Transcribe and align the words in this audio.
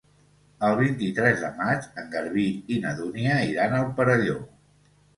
El 0.69 0.77
vint-i-tres 0.79 1.43
de 1.43 1.51
maig 1.59 1.87
en 2.05 2.11
Garbí 2.17 2.49
i 2.77 2.81
na 2.89 2.97
Dúnia 3.03 3.39
iran 3.55 3.81
al 3.85 3.89
Perelló. 4.03 4.39